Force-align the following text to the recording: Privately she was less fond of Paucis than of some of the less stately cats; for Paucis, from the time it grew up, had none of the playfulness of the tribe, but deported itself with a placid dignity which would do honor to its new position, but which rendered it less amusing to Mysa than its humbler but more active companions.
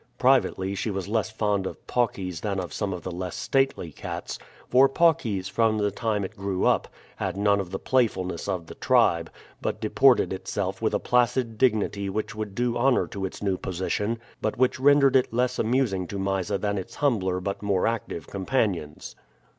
Privately 0.17 0.73
she 0.73 0.89
was 0.89 1.07
less 1.07 1.29
fond 1.29 1.67
of 1.67 1.85
Paucis 1.85 2.39
than 2.39 2.59
of 2.59 2.73
some 2.73 2.91
of 2.91 3.03
the 3.03 3.11
less 3.11 3.35
stately 3.35 3.91
cats; 3.91 4.39
for 4.67 4.89
Paucis, 4.89 5.47
from 5.47 5.77
the 5.77 5.91
time 5.91 6.23
it 6.23 6.35
grew 6.35 6.65
up, 6.65 6.87
had 7.17 7.37
none 7.37 7.59
of 7.59 7.69
the 7.69 7.77
playfulness 7.77 8.47
of 8.47 8.65
the 8.65 8.73
tribe, 8.73 9.29
but 9.61 9.79
deported 9.79 10.33
itself 10.33 10.81
with 10.81 10.95
a 10.95 10.99
placid 10.99 11.55
dignity 11.55 12.09
which 12.09 12.33
would 12.33 12.55
do 12.55 12.75
honor 12.77 13.05
to 13.05 13.25
its 13.25 13.43
new 13.43 13.59
position, 13.59 14.17
but 14.41 14.57
which 14.57 14.79
rendered 14.79 15.15
it 15.15 15.31
less 15.31 15.59
amusing 15.59 16.07
to 16.07 16.17
Mysa 16.17 16.57
than 16.57 16.79
its 16.79 16.95
humbler 16.95 17.39
but 17.39 17.61
more 17.61 17.85
active 17.85 18.25
companions. 18.25 19.15